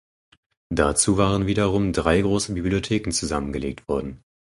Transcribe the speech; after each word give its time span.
Dazu 0.71 1.17
waren 1.17 1.45
wiederum 1.45 1.93
drei 1.93 2.21
große 2.21 2.55
Bibliotheken 2.55 3.11
zusammengelegt 3.11 3.87
worden. 3.87 4.23